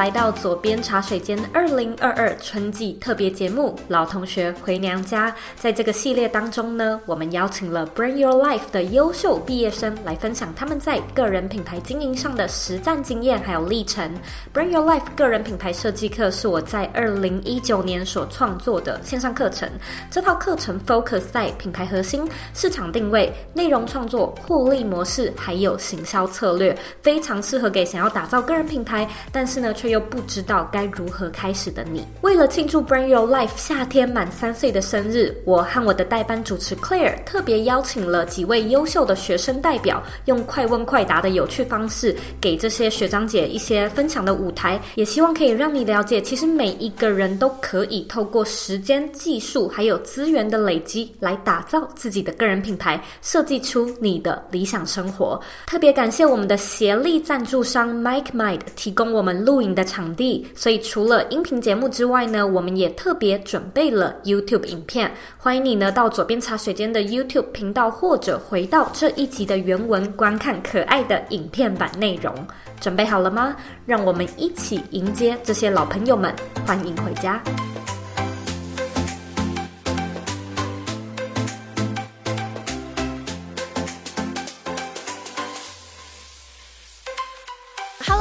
[0.00, 5.30] 来到左边茶水间二零二二春季特别节目《老同学回娘家》。
[5.56, 14.10] 在这个系列当中呢，我们邀请了 Brand Your Life 的优秀毕业生来分享他们在个人品牌经营上的实战经验还有历程。
[14.54, 19.68] Brand Your Life 个人品牌设计课是我在二零一九年所创作的线上课程。
[20.10, 32.06] 这套课程 focus 在品牌核心、市场定位、内容创作、获利模式还有行销策略，非常适合给想要打造个人品牌，但是呢却又不知道该如何开始的你。
[32.22, 55.40] 为了庆祝 Brand Your Life 夏天满三岁的生日，我和我的代班主持 Claire 特别邀请了几位优秀的学生代表，用快问快答的有趣方式，给这些学长姐一些分享的舞台，也希望可以让你了解，其实每一个人都可以透过时间、技术还有资源的累积，来打造自己的个人品牌，设计出你的理想生活。
[55.66, 65.10] 特别感谢我们的协力赞助商 MikeMind 提供我们录影的场地，所以除了音频节目之外呢，我们也特别准备了 YouTube 影片。
[65.38, 72.34] 欢迎你呢到左边茶水间的 YouTube 频道，或者回到这一集的原文观看可爱的影片版内容。
[72.80, 73.56] 准备好了吗？
[73.84, 76.34] 让我们一起迎接这些老朋友们，
[76.66, 77.42] 欢迎回家。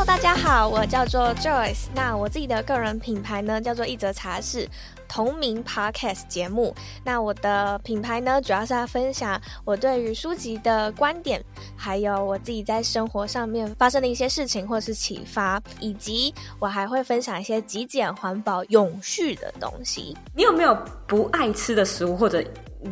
[0.06, 1.86] 大家好，我叫做 Joyce。
[1.94, 4.68] 那我自己的个人品牌呢，叫做一则茶室，
[5.08, 6.76] 同名 Podcast 节目。
[7.04, 11.44] 那我的品牌呢，主要是要分享我对于书籍的观点，
[11.76, 20.18] 还有我自己在生活上面发生的一些事情或是启发，以及我还会分享一些极简、环保、永续的东西。
[20.34, 22.44] 你有没有不爱吃的食物，或者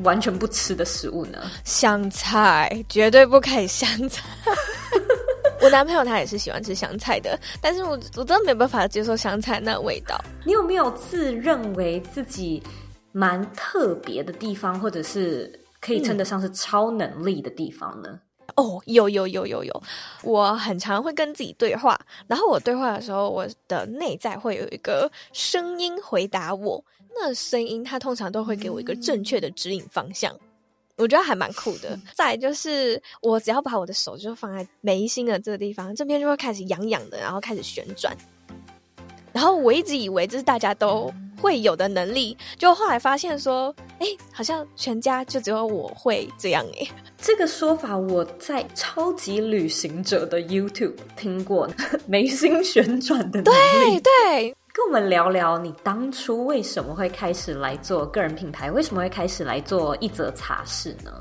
[0.03, 1.40] 完全不吃的食物呢？
[1.64, 4.23] 香菜，绝对不可以香菜。
[5.59, 10.16] 我男朋友他也是喜欢吃香菜的，但是我我真的没办法接受香菜那味道。
[10.45, 12.62] 你有没有自认为自己
[13.12, 18.19] 蛮特别的地方，或者是可以称得上是超能力的地方呢？
[18.56, 19.84] 哦，有有有有有，
[20.23, 26.84] 我很常会跟自己对话，然后我对话的时候，我的内在会有一个声音回答我，
[27.16, 30.34] 那声音它通常都会给我一个正确的指引方向。
[30.97, 31.97] 我觉得还蛮酷的。
[32.13, 38.16] 再来就是，我只要把我的手就放在眉心的这个地方，这边就会开始痒痒的，然后开始旋转。
[39.31, 46.88] 然后我一直以为这是大家都会有的能力，就后来发现说，哎，好像全家就只有我会这样哎。
[47.19, 51.69] 这个说法我在超级旅行者的 YouTube 听过，
[52.08, 54.00] 眉心旋转的能力。
[54.00, 54.56] 对对。
[54.78, 58.70] 跟我们聊聊，你当初为什么会开始来做个人品牌？
[58.70, 61.12] 为什么会开始来做一则茶室呢？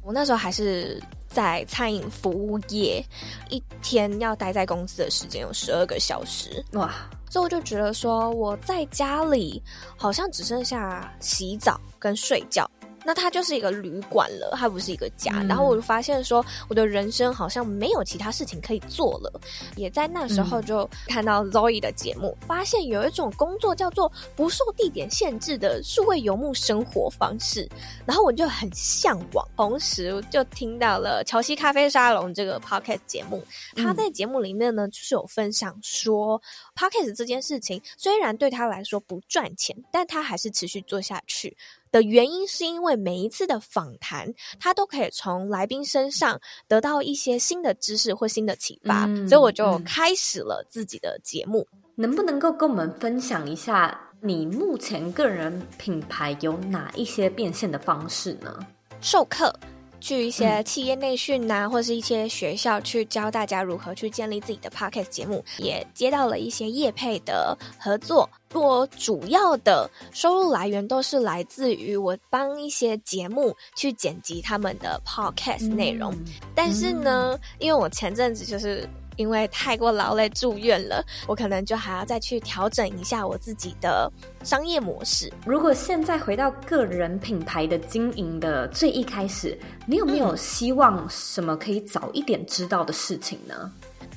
[0.00, 3.04] 我那时候还是在餐饮服务业，
[3.48, 6.94] 一天要待在公司的时间有十二个小时，哇！
[7.28, 9.60] 所以我就觉得说，我在家里
[9.96, 12.70] 好像只剩下洗澡跟睡觉。
[13.04, 15.32] 那它就是一个旅馆了，它不是一个家。
[15.36, 19.40] 嗯、然后我就发现说，我的人生好像没有其他事情可以做了。
[19.76, 27.68] 也在那时候就看到 Zoe 的节目，嗯、发现有一种工作叫做不受地点限制的数位游牧生活方式。
[28.06, 33.42] 然后我就很向往，同时就听到了乔西咖啡沙龙这个 Podcast 节目。
[33.76, 36.42] 他在节目里面呢，就是有分享说、嗯、
[36.76, 41.56] Podcast 这件事情虽然对他来说不赚钱，但他还是持续做下去。
[41.90, 51.66] 的原因是因为每一次的访谈，他都可以从来宾身上得到一些新的知识或新的启发，嗯、所以我就开始了自己的节目。
[51.96, 58.58] 能不能够跟我们分享一下你目前个人品牌有哪一些变现的方式呢？
[59.00, 59.54] 授课。
[60.00, 68.28] 去一些企业内训呐，或是一些学校去教大家如何去建立自己的 podcast 节目，也接到了一些业配的合作。
[68.52, 76.12] 我主要的收入来源都是来自于我帮一些节目去剪辑他们的 podcast 内容。
[76.14, 76.24] 嗯、
[76.54, 78.88] 但是呢，嗯、因为我前阵子就是。
[79.20, 84.10] 因为太过劳累住院了，我可能就还要再去调整一下我自己的
[84.42, 85.30] 商业模式。
[85.44, 93.70] 如果现在回到个人品牌的经营的最一开始，你有没有希望什么可以早一点知道的事情呢？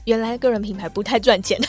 [0.05, 1.59] 原来个人品牌不太赚钱，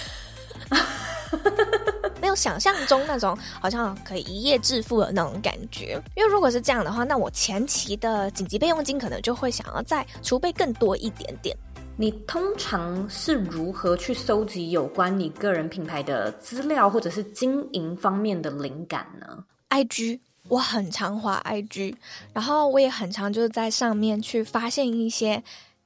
[2.22, 6.00] 没有想象中那种好像可以一夜致富的那种感觉。
[6.14, 11.56] 因为如果是这样的话，那我前期的紧急备用金可能就会想要再储备更多一点点。
[11.96, 20.18] 你通常是如何去收集有关你个人品牌的资料，或者是经营方面的灵感呢？IG，
[20.48, 21.94] 我很常滑 IG，
[22.32, 25.40] 然后我也很常就是在上面去发现一些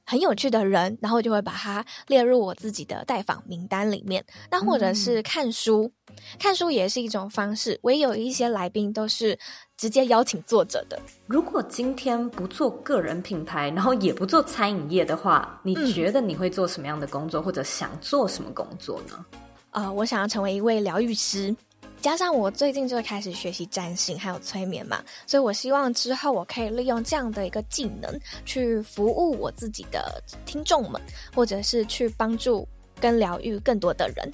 [0.09, 4.25] 很有趣的人，然后就会把它列入我自己的待访名单里面。
[4.49, 7.79] 那或者是看书，嗯、看书也是一种方式。
[7.83, 9.37] 我也有一些来宾都是
[9.77, 10.99] 直接邀请作者的。
[11.27, 19.23] 如果今天不做个人品牌，然后也不做餐饮业的话，你觉得你会做什么样的工作，嗯、或者想做什么工作呢？
[19.69, 21.55] 啊、呃，我想要成为一位疗愈师。
[22.01, 31.01] 加上我最近就会开始学习占星还有催眠嘛，所以我希望之后我可以利用这样的一个技能去服务我自己的听众们，
[31.35, 32.67] 或者是去帮助
[33.01, 34.31] 跟疗愈更多的人。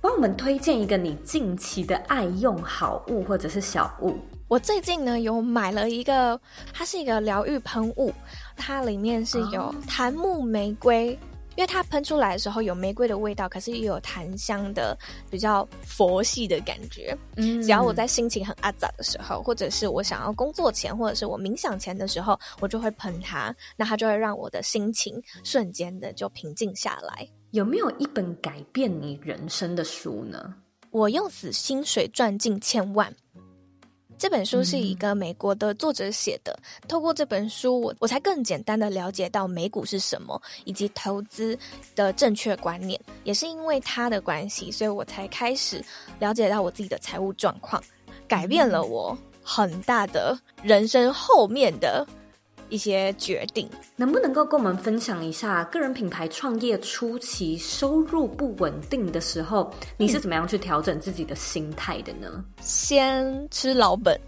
[0.00, 4.16] 帮我们推荐一个你近期的爱用好物或者是小物。
[4.48, 6.38] 我最近呢有买了一个，
[6.72, 8.12] 它是一个疗愈喷雾，
[8.56, 11.18] 它里面是有檀木玫瑰。
[11.56, 14.96] 因为它喷出来的时候有玫瑰的味道，可是又有檀香的
[15.30, 17.16] 比较佛系的感觉。
[17.36, 27.28] 嗯，只要我在心情很阿杂的时候，或者是我想要工作前，或者是我冥想前的时候，我就会喷它，那它就会让我的心情瞬间的就平静下来。
[27.52, 30.54] 有没有一本改变你人生的书呢？
[30.90, 33.14] 我用死薪水赚进千万。
[34.16, 36.52] 这本书是一个美国的作者写的。
[36.52, 41.58] 嗯、透过这本书，我我才更简单的了解到美股是什么，以及投资
[41.94, 42.98] 的正确观念。
[43.24, 45.84] 也是因为他的关系，所以我才开始
[46.18, 47.82] 了解到我自己的财务状况，
[48.26, 52.06] 改变了我很大的人生后面的。
[52.74, 62.44] 一些决定，能不能够跟我们分享一下个人品牌创业初期收入不稳定的时候，你是怎么样去调整自己的心态的呢？
[62.60, 64.20] 先吃老本，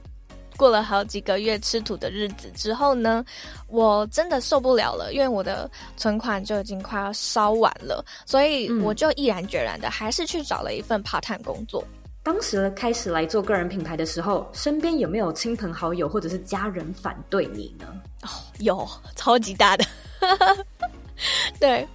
[0.56, 3.25] 过了好几个月吃土的日子之后呢，
[3.66, 11.84] 我真的受不了了，因为我的存款就已经快要烧完了，所以我就毅然决然的还是去找了一份 part time 工作。
[12.26, 17.87] 当时开始来做个人品牌的时候，身边有没有亲朋好友或者是家人反对你呢？
[18.25, 18.28] 哦，
[18.58, 18.84] 有，
[19.14, 19.84] 超级大的。
[21.61, 21.87] 对，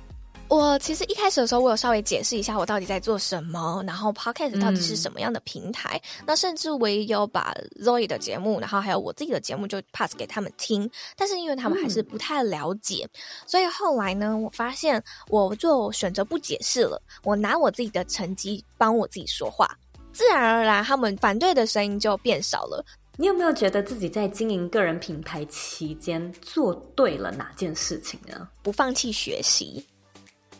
[0.47, 6.01] 我其实一开始的时候，我有稍微解释一下我到底在做什么，然后 Podcast 到底是什么样的平台。
[6.19, 7.53] 嗯、那甚至我也有把
[7.83, 10.89] Zoe 的节目，然后还有我自己的节目就 pass 给他们听。
[11.17, 19.67] 但是因为他们还是不太了解，嗯、所以后来呢，我发现我就选择不解释了，我拿我自己的成绩帮我自己说话。
[20.11, 22.83] 自然而然，他们反对的声音就变少了。
[23.17, 28.47] 你有没有觉得自己在经营个人品牌期间做对了哪件事情呢？
[28.63, 29.85] 不放弃学习。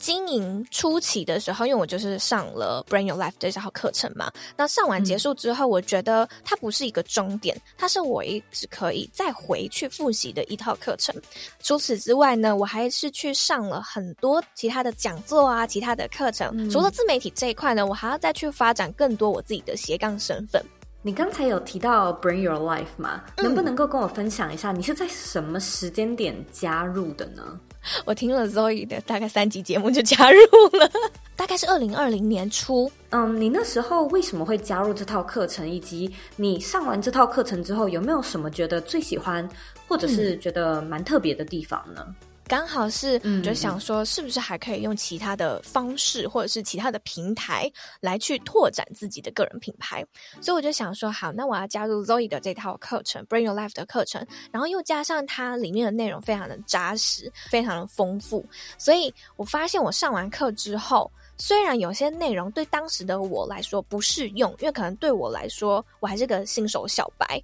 [0.02, 11.16] 经营初期的时候，因为我就是上了 Bring Your Life 这套课程嘛，那上完结束之后，我觉得它不是一个终点，它是我一直可以再回去复习的一套课程。
[11.62, 16.50] 除此之外呢，我还是去上了很多其他的讲座啊，其他的课程。
[16.54, 20.60] 嗯、除了自媒体这一块呢，我还要再去发展更多我自己的斜杠身份。
[21.04, 23.24] 你刚才有提到 Bring Your Life 吗？
[23.38, 27.60] 能不能够跟我分享一下，你是在什么时间点加入的呢？
[28.06, 30.40] 我听了 Zoe 的大概三集节目就加入
[30.78, 30.92] 了，
[31.36, 32.92] 大概是二零二零年初。
[33.10, 35.68] 嗯，你那时候为什么会加入这套课程？
[35.68, 39.48] 以及你上完这套课程之后，有没有什么觉得最喜欢，
[39.88, 42.06] 或者是觉得蛮特别的地方呢？
[42.08, 42.16] 嗯
[42.52, 47.72] 刚好是，就想说，是不是还可以用其他的方式，或者是其他的平台
[48.02, 50.06] 来去拓展自己的个人品牌？
[50.42, 58.46] 所以我就想说，好，那我要加入 Zoe 的这套课程，Bring Your Life 的课程，然后又加上它里面的内容非常的扎实，非常的丰富。
[58.78, 67.42] 所以我发现，我上完课之后，虽然有些内容对当时的我来说不适用，因为可能对我来说，我还是个新手小白。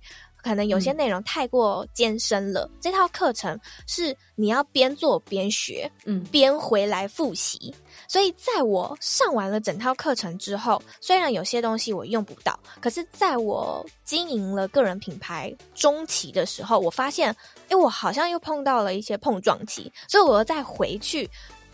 [0.48, 2.70] 可能有些内容太过艰深了。
[2.72, 7.76] 嗯、这套课程是你要边做边学，嗯，边回来复习。
[8.08, 17.36] 所以在我上完了整套课程之后，虽然有些东西我用不到，可是在我经营了个人品牌中期的时候，我发现，
[17.68, 19.92] 哎，我好像又碰到了一些碰撞期。
[20.08, 21.30] 所以我又再回去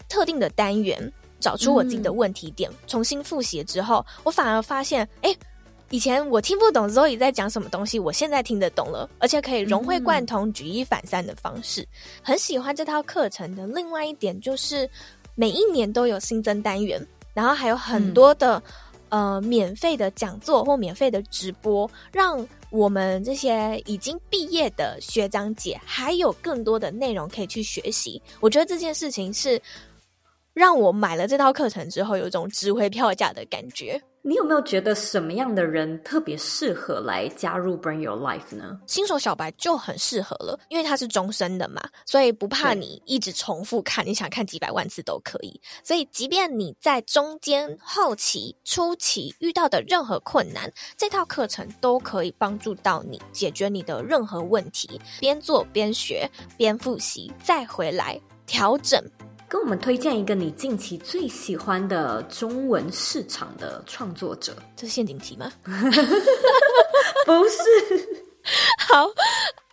[0.10, 5.36] 特定的单元，找出我自己的问题点，嗯、重新复习之后，我反而发现，哎。
[5.94, 11.88] 以前我听不懂 Zoe 在讲什么东西，我现在听得懂了，而且可以融会贯通、举一反三的方式。
[12.24, 14.90] 很喜欢这套课程的另外一点就是，
[15.36, 17.00] 每一年都有新增单元，
[17.36, 18.58] 然后还有很多的、
[19.10, 28.20] 嗯、呃免费的讲座或免费的直播，让我们这些已经毕业的学长姐还有更多的内容可以去学习。
[28.40, 29.62] 我觉得这件事情是
[30.56, 34.02] 让我买了这套课程之后有一种值回票价的感觉。
[34.25, 38.80] 你有没有觉得什么样的人特别适合来加入 Bring Your Life 呢？
[38.88, 45.60] 新手小白就很适合了，因为它是终身的嘛，所以不怕你一直重复看，你想看几百万次都可以。
[45.84, 55.01] 所以，即便你在中间、后期、初期遇到的任何困难，这套课程都可以帮助到你解决你的任何问题。
[55.20, 56.25] 边做边学，
[56.56, 59.03] 边复习，再回来调整。
[59.54, 64.58] 跟我们推荐一个你近期最喜欢的中文市场的创作者。
[64.76, 65.52] 这是陷阱题吗？
[65.64, 68.24] 不是。
[68.90, 69.08] 好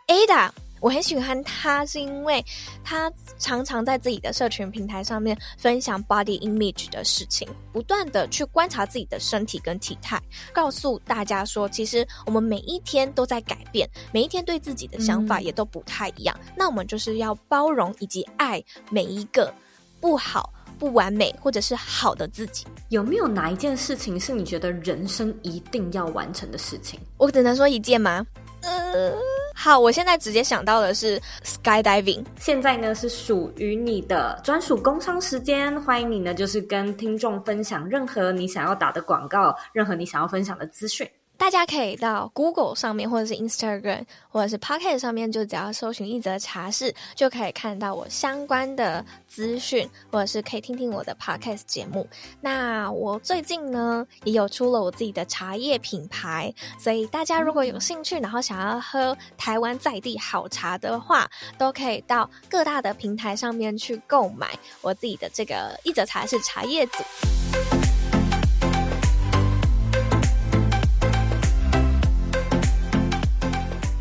[0.06, 0.50] ，Ada。
[0.82, 2.44] 我很喜欢他，是因为
[2.84, 10.20] 他常常在自己的社群平台上面分享 body image 的事情，不断的去观察自己的身体跟体态，
[10.52, 16.34] 告诉大家说，其实我们每一天都在改变，每一天对自己的想法也都不太一样。
[16.46, 19.52] 嗯、那我们就是要包容以及爱每一个
[20.00, 22.66] 不好、不完美或者是好的自己。
[22.88, 26.98] 有没有哪一件事情是你觉得人生一定要完成的事情？
[27.18, 28.26] 我只能说一件吗？
[28.62, 29.12] 呃。
[29.52, 32.24] 好，我现在直接想到的是 skydiving。
[32.38, 41.06] 现在呢是属于你的专属工商时间，欢迎你呢，就是跟听众分享任何你想要打的广告，任何你想要分享的资讯。
[41.40, 52.06] 大家可以到 Google 上面，或者是 Instagram，或者是 Podcast 上面，就只要搜寻一则茶室，就可以看到我相关的资讯，或者是可以听听我的 Podcast 节目。
[52.42, 64.46] 那我最近呢，也有出了我自己的茶叶品牌，所以大家如果有兴趣，然后想要喝台湾在地好茶的话，都可以到各大的平台上面去购买
[64.82, 67.02] 我自己的这个一则茶室茶叶组。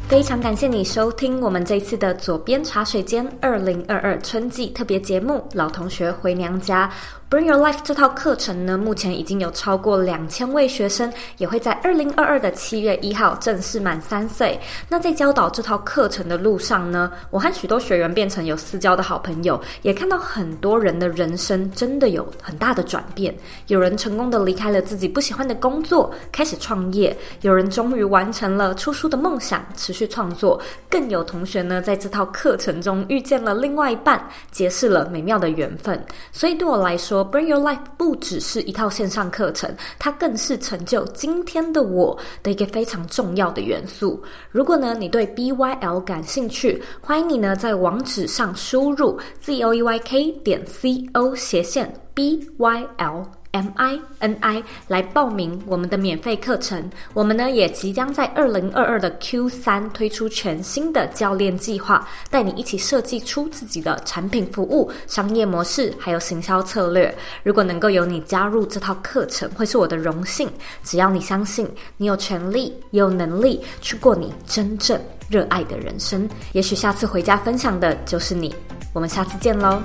[0.10, 6.88] 非常感谢你收听我们这次的左边茶水间二零二二春季特别节目《老同学回娘家》。
[7.30, 14.60] Bring Your Life 这套课程呢，目前已经有超过两千位学生，也会在二零二二的七月一号正式满三岁。
[14.90, 23.32] 那在教导这套课程的路上呢，我和许多学员变成有私交的好朋友，也看到很多人的人生真的有很大的转变。
[23.68, 36.04] 有人成功的离开了自己不喜欢的工作，开始创业；有人终于完成了出书的梦想，持续创作；更有同学呢，在这套课程中遇见了另外一半，结识了美妙的缘分。
[36.32, 44.22] 所以对我来说，Bring Your Life 不只是一套线上课程，它更是成就今天的我的一个非常重要的元素。
[44.52, 53.39] 如果呢，你对 BYL 感兴趣，欢迎你呢在网址上输入 zoeyk 点 co 斜线 BYL。
[53.52, 56.88] M I N I 来报名我们的免费课程。
[57.14, 67.14] 我们呢也即将在二零二二的 Q 三推出全新的教练计划，带你一起设计出自己的产品、服务、商业模式，还有行销策略。
[67.44, 70.48] 如果能够有你加入这套课程，会是我的荣幸。
[70.84, 76.30] 只要你相信，你有权利，也有能力去过你真正热爱的人生。
[76.52, 78.54] 也许下次回家分享的就是你。
[78.94, 79.82] 我们下次见喽。